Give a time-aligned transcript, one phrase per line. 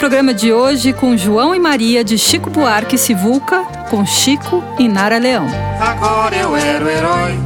[0.00, 5.18] programa de hoje com João e Maria de Chico Buarque Sivuca, com Chico e Nara
[5.18, 5.46] Leão.
[5.78, 7.38] Agora eu era o herói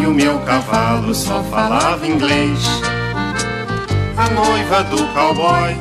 [0.00, 2.58] e o meu cavalo só falava inglês.
[4.16, 5.76] A noiva do cowboy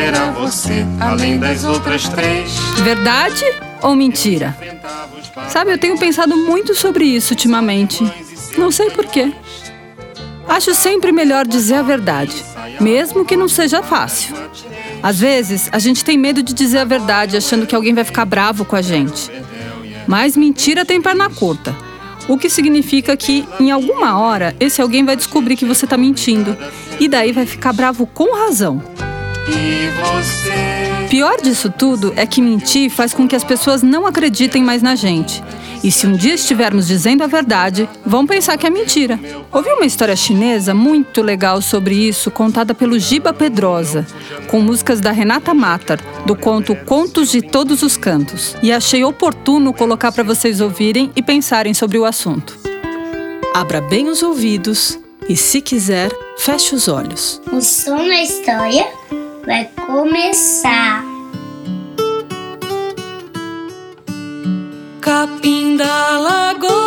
[0.00, 2.56] era você, além das outras três.
[2.84, 3.44] Verdade
[3.82, 4.56] ou mentira?
[5.48, 8.08] Sabe, eu tenho pensado muito sobre isso ultimamente.
[8.56, 9.32] Não sei porquê.
[10.46, 12.44] Acho sempre melhor dizer a verdade,
[12.80, 14.36] mesmo que não seja fácil.
[15.02, 18.24] Às vezes, a gente tem medo de dizer a verdade, achando que alguém vai ficar
[18.24, 19.30] bravo com a gente.
[20.06, 21.76] Mas mentira tem perna curta.
[22.26, 26.56] O que significa que, em alguma hora, esse alguém vai descobrir que você está mentindo.
[27.00, 28.82] E daí vai ficar bravo com razão.
[29.48, 30.97] E você?
[31.10, 34.94] Pior disso tudo é que mentir faz com que as pessoas não acreditem mais na
[34.94, 35.42] gente.
[35.82, 39.18] E se um dia estivermos dizendo a verdade, vão pensar que é mentira.
[39.50, 44.06] Ouvi uma história chinesa muito legal sobre isso, contada pelo Giba Pedrosa,
[44.48, 48.54] com músicas da Renata Matar, do conto Contos de Todos os Cantos.
[48.62, 52.58] E achei oportuno colocar para vocês ouvirem e pensarem sobre o assunto.
[53.54, 57.40] Abra bem os ouvidos e, se quiser, feche os olhos.
[57.50, 58.86] O som da história
[59.44, 61.02] vai começar.
[65.00, 66.77] Capim da Lagoa,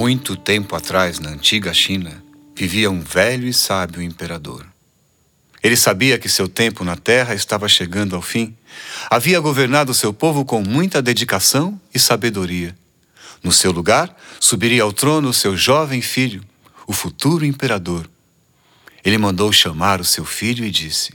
[0.00, 2.24] muito tempo atrás, na antiga China,
[2.56, 4.66] vivia um velho e sábio imperador.
[5.62, 8.56] Ele sabia que seu tempo na terra estava chegando ao fim.
[9.10, 12.74] Havia governado seu povo com muita dedicação e sabedoria.
[13.42, 16.42] No seu lugar, subiria ao trono seu jovem filho,
[16.86, 18.08] o futuro imperador.
[19.04, 21.12] Ele mandou chamar o seu filho e disse: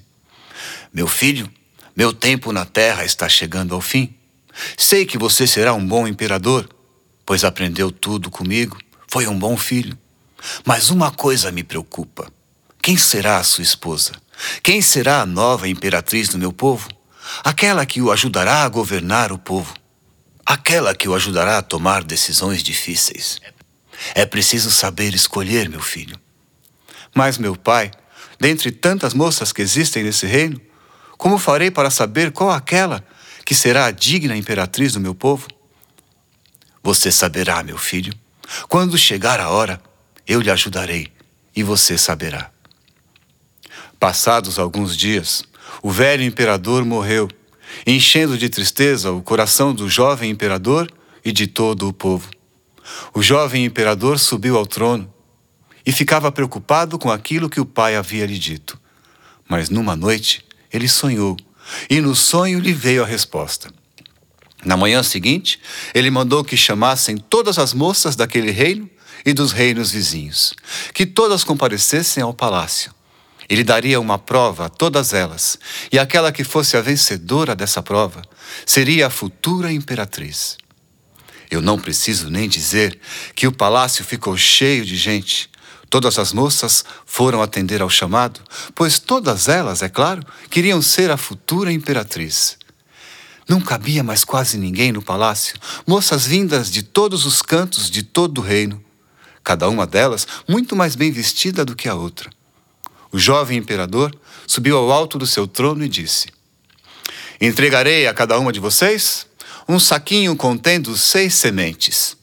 [0.94, 1.50] Meu filho,
[1.96, 4.14] meu tempo na terra está chegando ao fim.
[4.78, 6.70] Sei que você será um bom imperador,
[7.26, 8.78] pois aprendeu tudo comigo,
[9.08, 9.98] foi um bom filho.
[10.64, 12.32] Mas uma coisa me preocupa:
[12.82, 14.12] quem será a sua esposa?
[14.62, 16.90] Quem será a nova imperatriz do meu povo?
[17.44, 19.74] Aquela que o ajudará a governar o povo.
[20.46, 23.40] Aquela que o ajudará a tomar decisões difíceis.
[24.14, 26.20] É preciso saber escolher, meu filho.
[27.16, 27.92] Mas, meu pai,
[28.40, 30.62] dentre tantas moças que existem nesse reino,
[31.18, 33.04] como farei para saber qual aquela
[33.46, 35.48] que será a digna imperatriz do meu povo?
[36.86, 38.14] Você saberá, meu filho.
[38.70, 39.82] Quando chegar a hora,
[40.28, 41.12] eu lhe ajudarei
[41.56, 42.52] e você saberá.
[44.00, 45.44] Passados alguns dias,
[45.82, 47.28] o velho imperador morreu,
[47.88, 50.88] enchendo de tristeza o coração do jovem imperador
[51.26, 52.30] e de todo o povo.
[53.16, 55.12] O jovem imperador subiu ao trono
[55.84, 58.80] e ficava preocupado com aquilo que o pai havia lhe dito.
[59.50, 61.36] Mas numa noite ele sonhou,
[61.90, 63.74] e no sonho lhe veio a resposta.
[64.66, 65.60] Na manhã seguinte,
[65.94, 68.90] ele mandou que chamassem todas as moças daquele reino
[69.24, 70.54] e dos reinos vizinhos,
[70.92, 72.92] que todas comparecessem ao palácio.
[73.48, 75.60] Ele daria uma prova a todas elas,
[75.92, 78.24] e aquela que fosse a vencedora dessa prova
[78.66, 80.58] seria a futura imperatriz.
[81.52, 83.00] Eu não preciso nem dizer
[83.36, 85.48] que o palácio ficou cheio de gente.
[85.92, 88.42] Todas as moças foram atender ao chamado,
[88.74, 92.58] pois todas elas, é claro, queriam ser a futura imperatriz.
[93.48, 95.56] Não cabia mais quase ninguém no palácio,
[95.86, 98.84] moças vindas de todos os cantos de todo o reino,
[99.44, 102.30] cada uma delas muito mais bem vestida do que a outra.
[103.12, 104.14] O jovem imperador
[104.48, 106.28] subiu ao alto do seu trono e disse:
[107.40, 109.28] Entregarei a cada uma de vocês
[109.68, 112.18] um saquinho contendo seis sementes.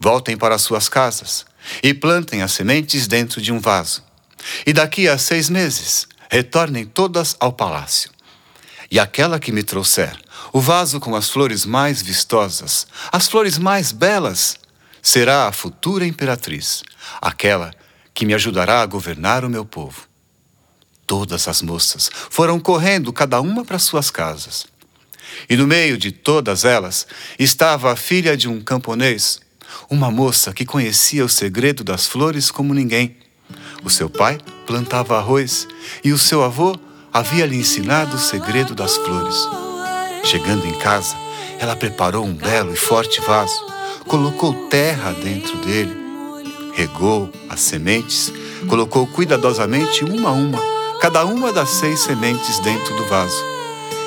[0.00, 1.44] Voltem para suas casas
[1.82, 4.02] e plantem as sementes dentro de um vaso.
[4.66, 8.10] E daqui a seis meses, retornem todas ao palácio.
[8.92, 10.14] E aquela que me trouxer
[10.52, 14.58] o vaso com as flores mais vistosas, as flores mais belas,
[15.00, 16.82] será a futura imperatriz,
[17.18, 17.72] aquela
[18.12, 20.06] que me ajudará a governar o meu povo.
[21.06, 24.66] Todas as moças foram correndo, cada uma para suas casas.
[25.48, 27.06] E no meio de todas elas
[27.38, 29.40] estava a filha de um camponês,
[29.88, 33.16] uma moça que conhecia o segredo das flores como ninguém.
[33.82, 35.66] O seu pai plantava arroz
[36.04, 36.78] e o seu avô
[37.12, 39.36] havia lhe ensinado o segredo das flores.
[40.24, 41.14] Chegando em casa,
[41.58, 43.66] ela preparou um belo e forte vaso,
[44.06, 45.94] colocou terra dentro dele,
[46.74, 48.32] regou as sementes,
[48.68, 50.60] colocou cuidadosamente uma a uma,
[51.00, 53.44] cada uma das seis sementes dentro do vaso,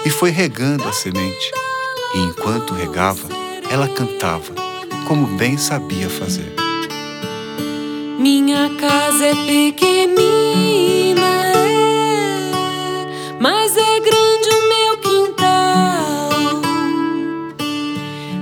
[0.06, 1.52] e foi regando a semente.
[2.16, 3.28] E enquanto regava,
[3.70, 4.54] ela cantava,
[5.08, 6.54] como bem sabia fazer.
[8.18, 10.35] Minha casa é pequenina,
[13.48, 16.32] mas é grande o meu quintal.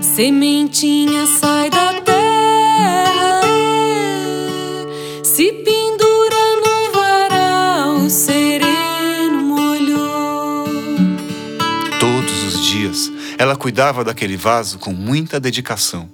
[0.02, 3.42] Sementinha sai da terra,
[5.22, 10.68] se pendura no varal, sereno molhou.
[12.00, 16.10] Todos os dias, ela cuidava daquele vaso com muita dedicação.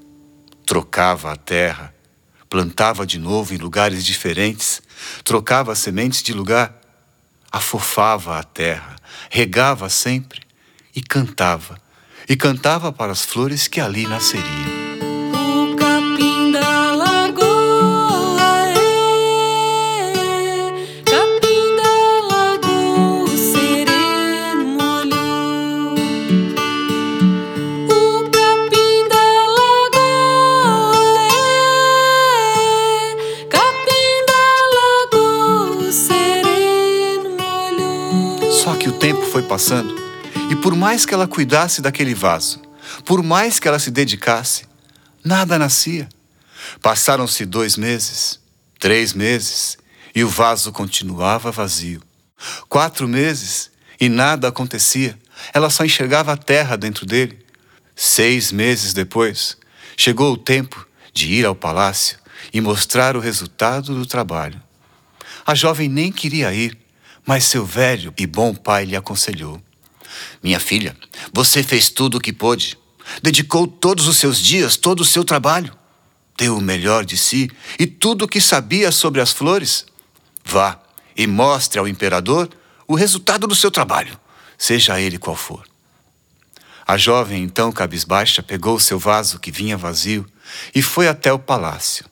[0.66, 1.94] Trocava a terra,
[2.50, 4.82] plantava de novo em lugares diferentes,
[5.24, 6.79] trocava sementes de lugar,
[7.52, 8.96] afofava a terra,
[9.30, 10.42] regava sempre
[10.96, 11.80] e cantava.
[12.28, 15.09] E cantava para as flores que ali nasceriam.
[40.70, 42.62] Por mais que ela cuidasse daquele vaso,
[43.04, 44.66] por mais que ela se dedicasse,
[45.26, 46.08] nada nascia.
[46.80, 48.40] Passaram-se dois meses,
[48.78, 49.80] três meses,
[50.14, 52.04] e o vaso continuava vazio.
[52.68, 55.18] Quatro meses, e nada acontecia.
[55.56, 57.44] Ela só enxergava a terra dentro dele.
[57.96, 59.58] Seis meses depois,
[59.98, 62.20] chegou o tempo de ir ao palácio
[62.54, 64.62] e mostrar o resultado do trabalho.
[65.48, 66.78] A jovem nem queria ir,
[67.26, 69.60] mas seu velho e bom pai lhe aconselhou.
[70.42, 70.96] Minha filha,
[71.34, 72.78] você fez tudo o que pôde.
[73.22, 75.76] Dedicou todos os seus dias, todo o seu trabalho.
[76.38, 79.86] Deu o melhor de si e tudo o que sabia sobre as flores.
[80.44, 80.80] Vá
[81.16, 82.50] e mostre ao imperador
[82.88, 84.18] o resultado do seu trabalho,
[84.58, 85.68] seja ele qual for.
[86.88, 90.26] A jovem, então cabisbaixa, pegou o seu vaso que vinha vazio
[90.74, 92.06] e foi até o palácio.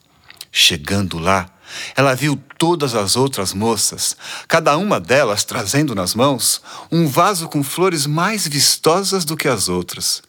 [0.52, 1.50] Chegando lá,
[1.96, 4.16] ela viu todas as outras moças,
[4.46, 6.60] cada uma delas trazendo nas mãos
[6.90, 10.22] um vaso com flores mais vistosas do que as outras.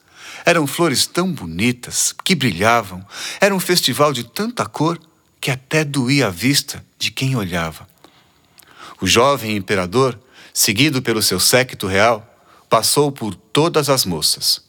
[0.46, 3.06] Eram flores tão bonitas, que brilhavam,
[3.40, 5.00] era um festival de tanta cor
[5.42, 7.88] que até doía a vista de quem olhava.
[9.02, 10.20] O jovem imperador,
[10.54, 12.26] seguido pelo seu séquito real,
[12.70, 14.62] passou por todas as moças.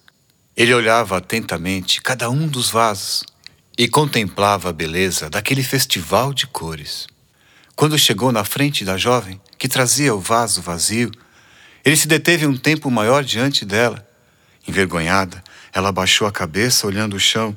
[0.56, 3.24] Ele olhava atentamente cada um dos vasos
[3.80, 7.06] e contemplava a beleza daquele festival de cores.
[7.74, 11.10] Quando chegou na frente da jovem, que trazia o vaso vazio,
[11.82, 14.06] ele se deteve um tempo maior diante dela.
[14.68, 15.42] Envergonhada,
[15.72, 17.56] ela baixou a cabeça olhando o chão.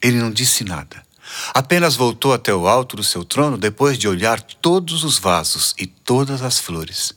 [0.00, 1.04] Ele não disse nada.
[1.52, 5.88] Apenas voltou até o alto do seu trono depois de olhar todos os vasos e
[5.88, 7.12] todas as flores.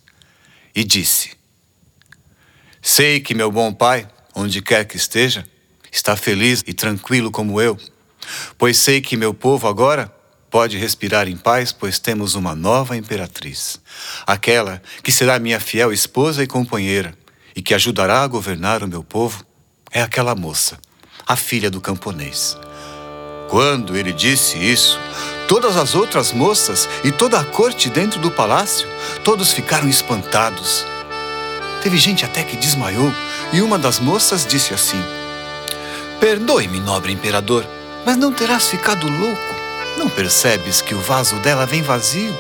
[0.73, 1.37] E disse:
[2.81, 5.45] Sei que meu bom pai, onde quer que esteja,
[5.93, 7.77] está feliz e tranquilo como eu,
[8.57, 10.11] pois sei que meu povo agora
[10.49, 13.79] pode respirar em paz, pois temos uma nova imperatriz,
[14.25, 17.15] aquela que será minha fiel esposa e companheira
[17.55, 19.45] e que ajudará a governar o meu povo,
[19.91, 20.79] é aquela moça,
[21.27, 22.57] a filha do camponês.
[23.47, 24.99] Quando ele disse isso,
[25.47, 28.87] todas as outras moças e toda a corte dentro do palácio,
[29.23, 30.83] todos ficaram espantados.
[31.83, 33.11] Teve gente até que desmaiou,
[33.51, 35.03] e uma das moças disse assim:
[36.23, 37.67] Perdoe-me, nobre imperador,
[38.05, 39.55] mas não terás ficado louco?
[39.97, 42.33] Não percebes que o vaso dela vem vazio?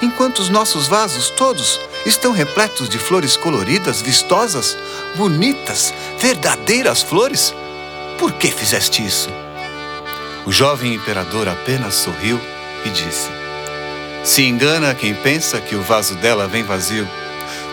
[0.00, 4.78] Enquanto os nossos vasos todos estão repletos de flores coloridas, vistosas,
[5.16, 7.52] bonitas, verdadeiras flores?
[8.16, 9.28] Por que fizeste isso?
[10.46, 12.40] O jovem imperador apenas sorriu
[12.84, 13.28] e disse:
[14.22, 17.08] Se engana quem pensa que o vaso dela vem vazio.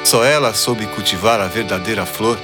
[0.04, 2.40] Só ela soube cultivar a verdadeira flor,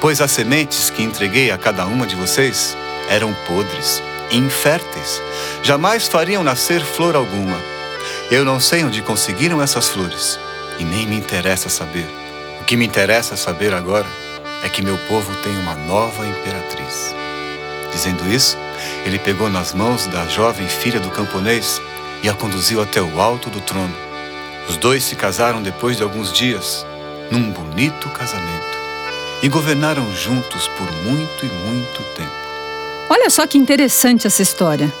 [0.00, 2.76] pois as sementes que entreguei a cada uma de vocês
[3.08, 5.20] eram podres, inférteis,
[5.62, 7.58] jamais fariam nascer flor alguma.
[8.30, 10.38] Eu não sei onde conseguiram essas flores
[10.78, 12.06] e nem me interessa saber.
[12.60, 14.06] O que me interessa saber agora
[14.62, 17.14] é que meu povo tem uma nova imperatriz.
[17.92, 18.56] Dizendo isso,
[19.04, 21.82] ele pegou nas mãos da jovem filha do camponês
[22.22, 23.94] e a conduziu até o alto do trono.
[24.68, 26.86] Os dois se casaram depois de alguns dias,
[27.30, 28.78] num bonito casamento,
[29.42, 32.30] e governaram juntos por muito e muito tempo.
[33.08, 34.92] Olha só que interessante essa história.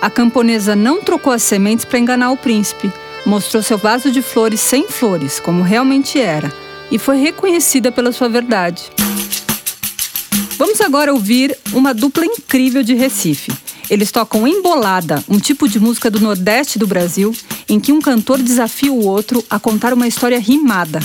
[0.00, 2.92] A camponesa não trocou as sementes para enganar o príncipe.
[3.26, 6.52] Mostrou seu vaso de flores sem flores, como realmente era,
[6.90, 8.84] e foi reconhecida pela sua verdade.
[10.56, 13.52] Vamos agora ouvir uma dupla incrível de Recife.
[13.90, 17.34] Eles tocam embolada, um tipo de música do Nordeste do Brasil,
[17.68, 21.00] em que um cantor desafia o outro a contar uma história rimada.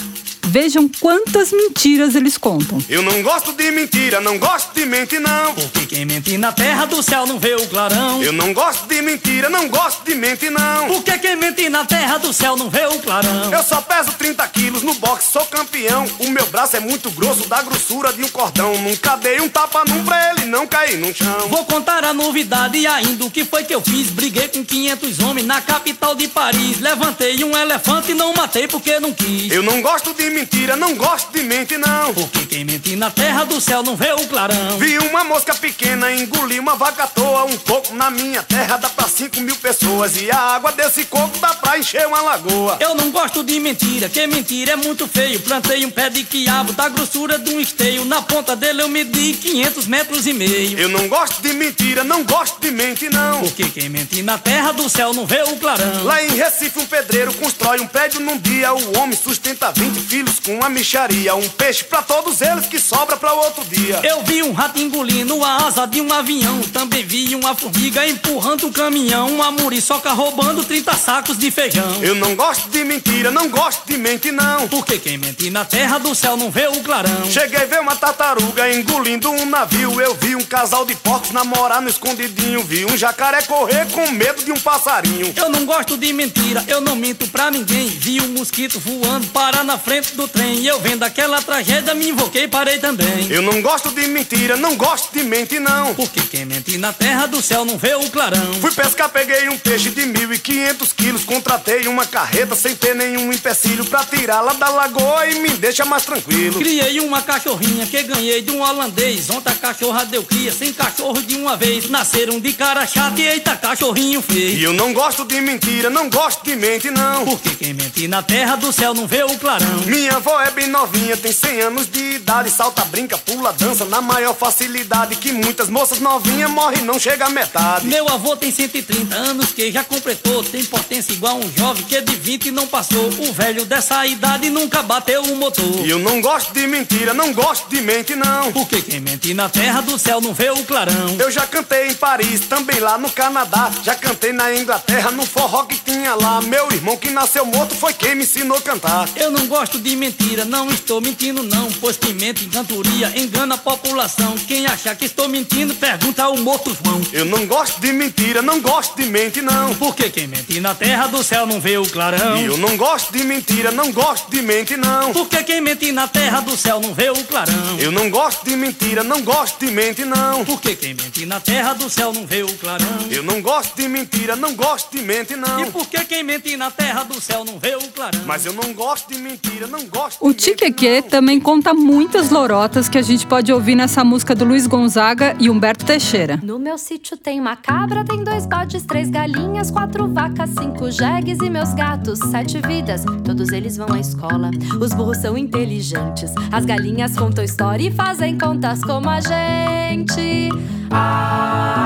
[0.45, 2.77] Vejam quantas mentiras eles contam.
[2.89, 5.53] Eu não gosto de mentira, não gosto de mente não.
[5.53, 8.21] Porque quem mente na terra do céu não vê o clarão.
[8.21, 10.87] Eu não gosto de mentira, não gosto de mente não.
[10.87, 13.53] Porque quem mente na terra do céu não vê o clarão.
[13.53, 16.05] Eu só peso 30 quilos no boxe, sou campeão.
[16.19, 18.77] O meu braço é muito grosso, da grossura de um cordão.
[18.79, 21.47] Nunca dei um tapa num pra ele não cair no chão.
[21.47, 24.09] Vou contar a novidade e ainda o que foi que eu fiz.
[24.09, 26.79] Briguei com 500 homens na capital de Paris.
[26.79, 29.51] Levantei um elefante e não matei porque não quis.
[29.51, 32.13] Eu não gosto de mentira, não gosto de mente não.
[32.13, 34.77] Porque quem mente na terra do céu não vê o clarão.
[34.79, 37.45] Vi uma mosca pequena, engoli uma vaca à toa.
[37.45, 40.19] Um coco na minha terra dá pra 5 mil pessoas.
[40.19, 42.77] E a água desse coco dá pra encher uma lagoa.
[42.79, 45.39] Eu não gosto de mentira, que mentira é muito feio.
[45.41, 48.03] Plantei um pé de quiabo da grossura de um esteio.
[48.03, 50.79] Na ponta dele eu medi 500 metros e meio.
[50.79, 53.41] Eu não gosto de mentira, não gosto de mente não.
[53.41, 56.03] Porque quem mente na terra do céu não vê o clarão.
[56.03, 58.73] Lá em Recife um pedreiro constrói um prédio num dia.
[58.73, 61.35] O homem sustenta 20 filhos com uma micharia.
[61.35, 63.99] Um peixe pra todos eles que sobra pra outro dia.
[64.03, 66.61] Eu vi um rato engolindo a asa de um avião.
[66.73, 69.27] Também vi uma formiga empurrando um caminhão.
[69.27, 72.01] Uma muriçoca roubando 30 sacos de feijão.
[72.01, 74.67] Eu não gosto de mentira, não gosto de mente não.
[74.67, 77.29] Porque quem mente na terra do céu não vê o clarão.
[77.29, 79.99] Cheguei a ver uma tartaruga engolindo um navio.
[79.99, 82.63] Eu vi um casal de porcos namorar no escondidinho.
[82.63, 85.33] Vi um jacaré correr com medo de um passarinho.
[85.35, 87.87] Eu não gosto de mentira, eu não minto pra ninguém.
[87.87, 90.59] Vi um mosquito voando parar na frente do trem.
[90.59, 93.27] E eu vendo aquela tragédia, me invoquei e parei também.
[93.29, 95.93] Eu não gosto de mentira, não gosto de mente não.
[95.93, 98.53] Porque quem mente na terra do céu não vê o clarão.
[98.61, 101.23] Fui pescar, peguei um peixe de 1.500 quilos.
[101.23, 106.05] Contratei uma carreta sem ter nenhum empecilho pra tirá-la da lagoa e me deixa mais
[106.05, 106.59] tranquilo.
[106.59, 109.29] Criei uma cachorrinha que ganhei de um holandês.
[109.29, 111.89] Ontem a cachorra deu cria, sem cachorro de uma vez.
[111.89, 114.57] Nasceram de cara chata e eita, cachorrinho feio.
[114.57, 117.25] E eu não gosto de mentira, não gosto de mente não.
[117.25, 119.79] Porque quem mente na terra do céu não vê o clarão.
[120.03, 122.49] Minha avó é bem novinha, tem 100 anos de idade.
[122.49, 125.15] Salta, brinca, pula, dança na maior facilidade.
[125.15, 127.87] Que muitas moças novinhas morrem e não chega a metade.
[127.87, 130.43] Meu avô tem 130 anos que já completou.
[130.43, 133.05] Tem potência igual um jovem que de 20 não passou.
[133.17, 135.85] O velho dessa idade nunca bateu o motor.
[135.85, 138.51] E eu não gosto de mentira, não gosto de mente não.
[138.51, 141.15] Porque quem mente na terra do céu não vê o clarão.
[141.17, 143.71] Eu já cantei em Paris, também lá no Canadá.
[143.81, 146.41] Já cantei na Inglaterra, no forró que tinha lá.
[146.41, 149.07] Meu irmão que nasceu morto foi quem me ensinou a cantar.
[149.15, 151.71] Eu não gosto de mentira, não estou mentindo não.
[151.73, 154.35] Pois quem mente em cantoria engana a população.
[154.47, 157.01] Quem achar que estou mentindo, pergunta ao morto João.
[157.11, 159.73] Eu não gosto de mentira, não gosto de mente não.
[159.75, 162.37] Porque quem mente na terra do céu não vê o clarão.
[162.37, 165.11] E eu não gosto de mentira, não gosto de mente não.
[165.13, 167.79] Porque quem mente na terra do céu não vê o clarão.
[167.79, 170.45] Eu não gosto de mentira, não gosto de mente não.
[170.45, 173.07] Porque quem mente na terra do céu não vê o clarão.
[173.09, 175.71] Eu não gosto de mentira, não gosto de mente E não.
[175.71, 178.21] porque quem mente na terra do céu não vê o clarão.
[178.25, 179.82] Mas eu não gosto de mentira, não
[180.19, 184.67] O Tiqueque também conta muitas lorotas que a gente pode ouvir nessa música do Luiz
[184.67, 186.39] Gonzaga e Humberto Teixeira.
[186.41, 191.37] No meu sítio tem uma cabra, tem dois bodes, três galinhas, quatro vacas, cinco jegues
[191.43, 193.03] e meus gatos, sete vidas.
[193.23, 194.51] Todos eles vão à escola.
[194.79, 196.31] Os burros são inteligentes.
[196.51, 200.49] As galinhas contam história e fazem contas como a gente.
[200.91, 201.79] Ah,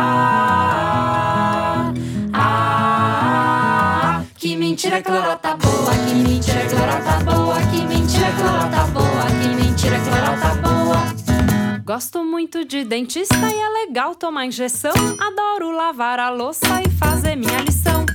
[2.34, 5.77] ah, que mentira que lorota boa,
[6.08, 11.78] que mentira que lorota boa, que mentira que lorota boa, que mentira que lorota boa.
[11.84, 14.94] Gosto muito de dentista e é legal tomar injeção.
[15.20, 18.06] Adoro lavar a louça e fazer minha lição.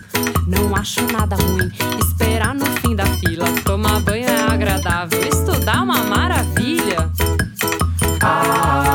[0.47, 3.47] Não acho nada ruim esperar no fim da fila.
[3.65, 7.11] Tomar banho é agradável, estudar é uma maravilha.
[8.23, 8.92] Ah,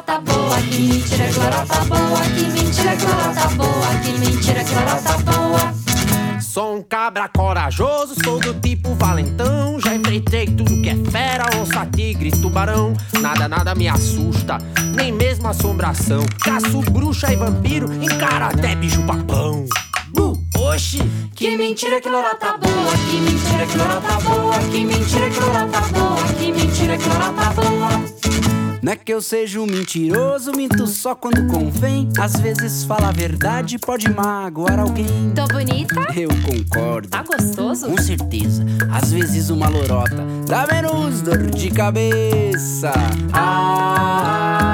[0.00, 4.74] lorota boa, que mentira que lorota boa, que mentira que lorota boa, que mentira que
[4.74, 6.40] lorota boa.
[6.40, 9.78] Sou um cabra corajoso, sou do tipo valentão.
[9.78, 12.94] Já enfrentei tudo que é fera, onça, tigre, tubarão.
[13.20, 14.58] Nada, nada me assusta,
[14.94, 16.24] nem mesmo assombração.
[16.42, 19.66] Caço bruxa e vampiro, encara até bicho papão.
[20.14, 21.02] Bu, oxi,
[21.36, 26.26] Que mentira que lorota boa, que mentira que lorota boa, que mentira que lorota boa,
[26.38, 28.59] que mentira que lorota boa.
[28.82, 32.08] Não é que eu seja um mentiroso, minto só quando convém.
[32.18, 35.32] Às vezes fala a verdade, pode magoar alguém.
[35.34, 36.06] Tô bonita?
[36.16, 37.08] Eu concordo.
[37.08, 37.86] Tá gostoso?
[37.86, 42.92] Com certeza, às vezes uma lorota dá menos dor de cabeça.
[43.32, 44.70] Ah,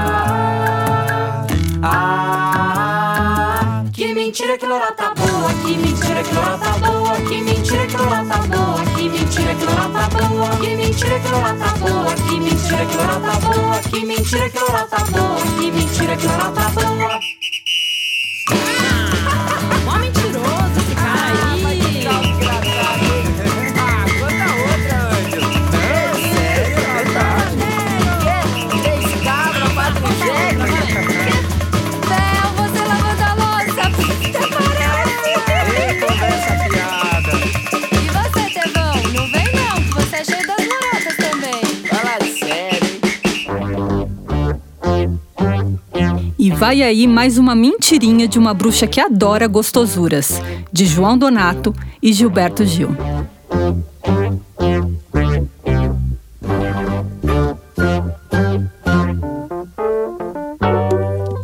[1.82, 2.15] ah,
[4.36, 8.84] Que mentira que lorota boa, que mentira que lorota boa, que mentira que lorota boa,
[8.94, 13.80] que mentira que lorota boa, que mentira que lorota boa, que mentira que lorota boa,
[13.80, 17.45] que mentira que lorota boa, que mentira que lorota boa.
[46.66, 50.42] Vai aí mais uma mentirinha de uma bruxa que adora gostosuras,
[50.72, 52.90] de João Donato e Gilberto Gil.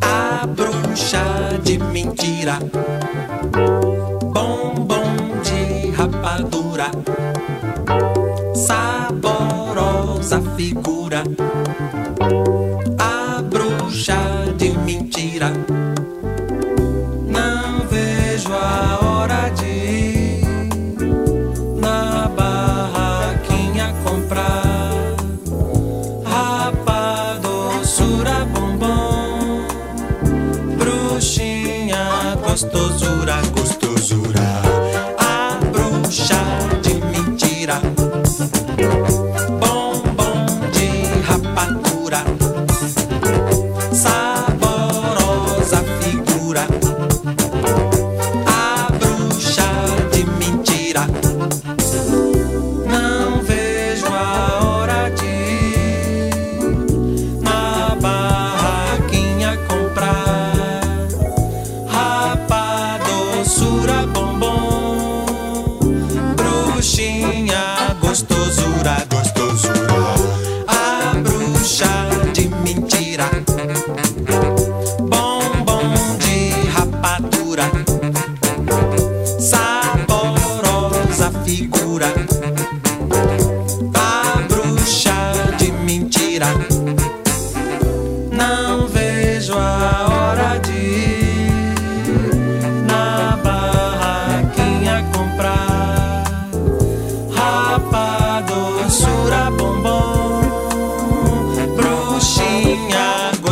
[0.00, 1.23] A bruxa
[1.62, 2.59] de mentira.
[4.33, 6.91] Bombom de rapadura.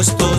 [0.00, 0.29] puesto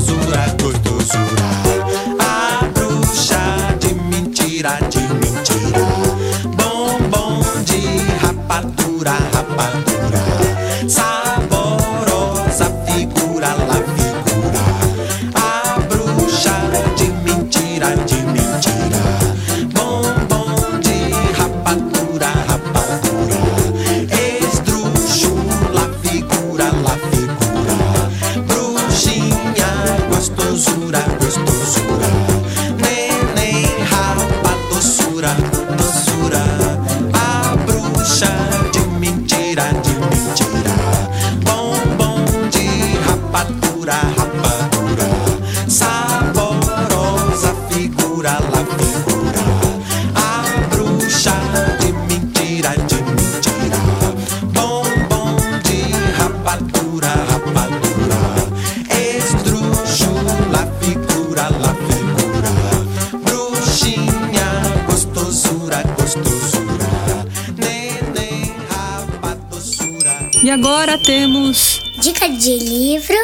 [72.21, 73.17] Dica de livro.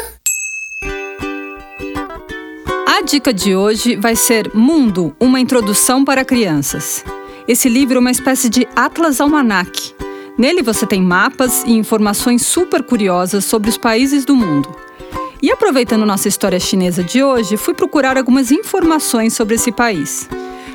[2.84, 7.04] A dica de hoje vai ser Mundo, uma introdução para crianças.
[7.46, 9.94] Esse livro é uma espécie de Atlas Almanac.
[10.36, 14.74] Nele você tem mapas e informações super curiosas sobre os países do mundo.
[15.40, 20.28] E aproveitando nossa história chinesa de hoje, fui procurar algumas informações sobre esse país.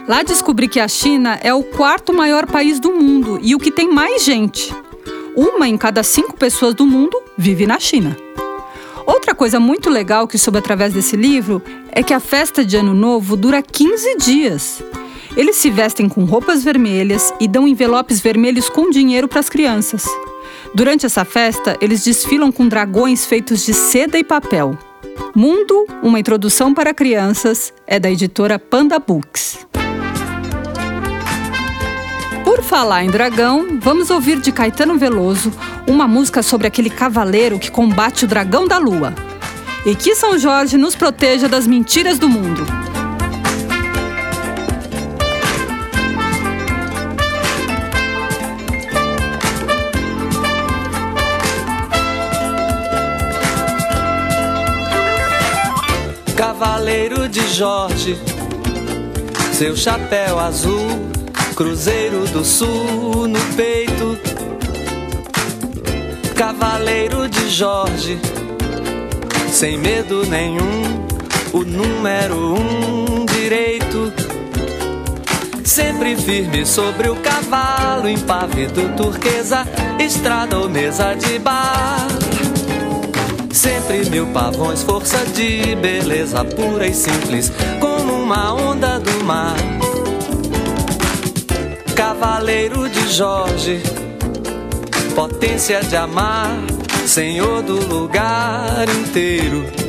[0.08, 3.70] Lá descobri que a China é o quarto maior país do mundo e o que
[3.70, 4.74] tem mais gente.
[5.36, 8.16] Uma em cada cinco pessoas do mundo vive na China.
[9.06, 12.94] Outra coisa muito legal que soube através desse livro é que a festa de Ano
[12.94, 14.84] Novo dura 15 dias.
[15.36, 20.06] Eles se vestem com roupas vermelhas e dão envelopes vermelhos com dinheiro para as crianças.
[20.74, 24.78] Durante essa festa, eles desfilam com dragões feitos de seda e papel.
[25.36, 29.66] Mundo, uma introdução para crianças, é da editora Panda Books.
[32.68, 35.52] Falar em dragão, vamos ouvir de Caetano Veloso
[35.86, 39.14] uma música sobre aquele cavaleiro que combate o dragão da lua.
[39.86, 42.66] E que São Jorge nos proteja das mentiras do mundo.
[56.36, 58.18] Cavaleiro de Jorge,
[59.54, 61.14] seu chapéu azul,
[61.56, 64.18] Cruzeiro do Sul no peito.
[66.36, 68.20] Cavaleiro de Jorge,
[69.52, 71.06] sem medo nenhum,
[71.54, 74.12] o número um direito.
[75.64, 79.68] Sempre firme sobre o cavalo, impávido turquesa,
[80.00, 82.08] estrada ou mesa de bar.
[83.52, 89.73] Sempre mil pavões, força de beleza pura e simples, como uma onda do mar.
[92.14, 93.82] Cavaleiro de Jorge,
[95.16, 96.56] potência de amar,
[97.08, 99.83] senhor do lugar inteiro.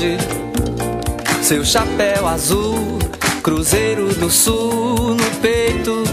[0.00, 0.16] Jorge,
[1.42, 2.98] seu chapéu azul,
[3.42, 6.04] Cruzeiro do Sul no peito.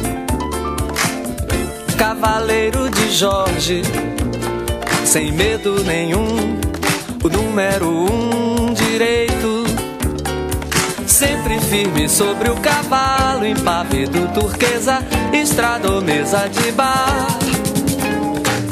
[1.97, 3.81] Cavaleiro de Jorge,
[5.05, 6.59] sem medo nenhum,
[7.23, 9.63] o número um direito.
[11.07, 17.46] Sempre firme sobre o cavalo, impávido turquesa, estrada ou mesa de bar.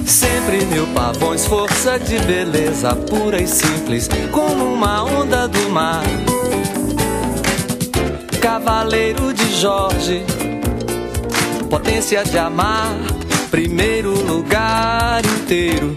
[0.05, 6.03] Sempre mil pavões, força de beleza pura e simples, como uma onda do mar.
[8.39, 10.23] Cavaleiro de Jorge,
[11.69, 12.95] potência de amar,
[13.49, 15.95] primeiro lugar inteiro.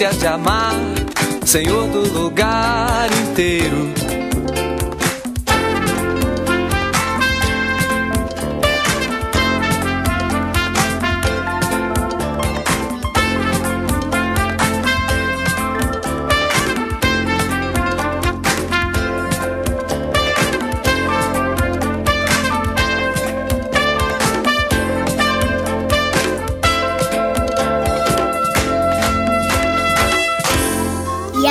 [0.00, 0.72] Potência de amar,
[1.44, 3.99] senhor do lugar inteiro.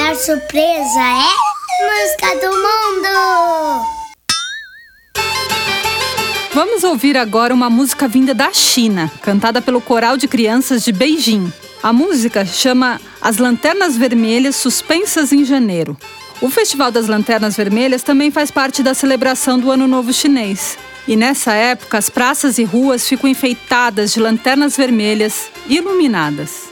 [0.10, 1.30] A surpresa é
[1.86, 3.86] música do mundo.
[6.52, 11.54] Vamos ouvir agora uma música vinda da China, cantada pelo coral de crianças de Beijing.
[11.84, 15.96] A música chama As Lanternas Vermelhas Suspensas em Janeiro.
[16.42, 20.76] O Festival das Lanternas Vermelhas também faz parte da celebração do Ano Novo Chinês.
[21.08, 26.69] E nessa época, as praças e ruas ficam enfeitadas de lanternas vermelhas iluminadas.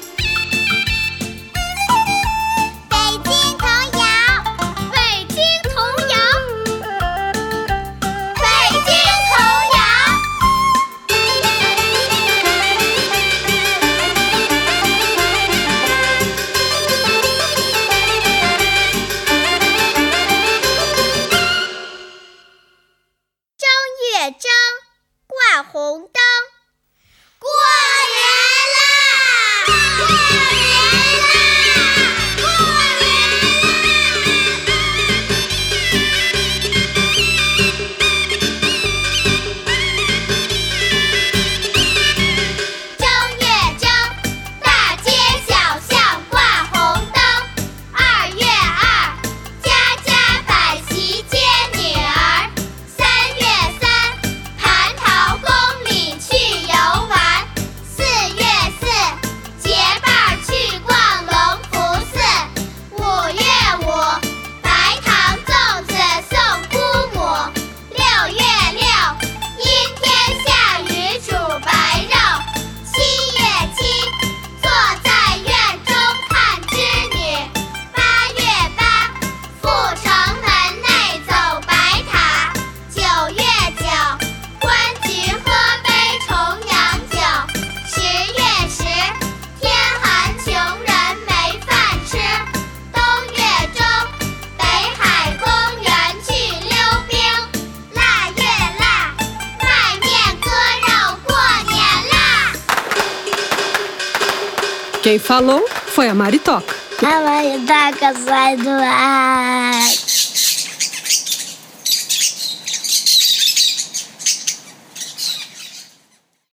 [105.38, 106.76] Falou foi a Maritoca.
[107.04, 107.92] A da
[108.26, 110.07] sai do ar.